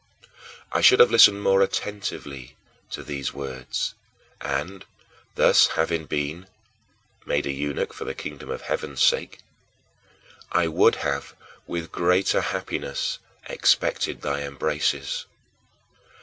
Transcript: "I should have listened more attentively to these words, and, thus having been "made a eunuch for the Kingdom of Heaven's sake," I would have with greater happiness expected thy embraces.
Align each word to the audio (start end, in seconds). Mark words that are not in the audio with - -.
"I 0.71 0.81
should 0.81 0.99
have 0.99 1.11
listened 1.11 1.43
more 1.43 1.61
attentively 1.61 2.55
to 2.89 3.03
these 3.03 3.35
words, 3.35 3.93
and, 4.41 4.83
thus 5.35 5.67
having 5.77 6.05
been 6.07 6.47
"made 7.23 7.45
a 7.45 7.51
eunuch 7.51 7.93
for 7.93 8.03
the 8.03 8.15
Kingdom 8.15 8.49
of 8.49 8.63
Heaven's 8.63 9.03
sake," 9.03 9.41
I 10.51 10.65
would 10.67 10.95
have 11.05 11.35
with 11.67 11.91
greater 11.91 12.41
happiness 12.41 13.19
expected 13.47 14.23
thy 14.23 14.41
embraces. 14.41 15.27